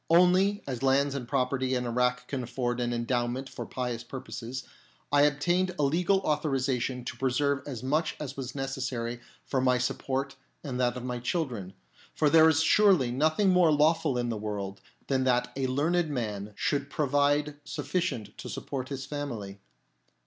Only, 0.09 0.63
as 0.65 0.81
lands 0.81 1.13
and 1.13 1.27
property 1.27 1.75
in 1.75 1.85
Irak 1.85 2.27
can 2.27 2.41
afford 2.41 2.79
an 2.79 2.91
endowment 2.91 3.47
for 3.47 3.67
pious 3.67 4.03
purposes, 4.03 4.63
I 5.11 5.21
obtained 5.25 5.75
a 5.77 5.83
legal 5.83 6.21
authorisation 6.21 7.05
to 7.05 7.17
preserve 7.17 7.61
as 7.67 7.83
much 7.83 8.15
as 8.19 8.35
was 8.35 8.55
necessary 8.55 9.19
for 9.45 9.61
my 9.61 9.77
support 9.77 10.37
and 10.63 10.79
that 10.79 10.97
of 10.97 11.03
my 11.03 11.19
children; 11.19 11.73
for 12.15 12.31
there 12.31 12.49
is 12.49 12.63
surely 12.63 13.11
nothing 13.11 13.49
more 13.51 13.71
lawful 13.71 14.17
in 14.17 14.29
the 14.29 14.37
world 14.37 14.81
than 15.05 15.23
that 15.25 15.51
a 15.55 15.67
learned 15.67 16.09
man 16.09 16.53
should 16.55 16.89
provide 16.89 17.57
sufficient 17.63 18.35
to 18.39 18.49
support 18.49 18.89
his 18.89 19.05
family. 19.05 19.59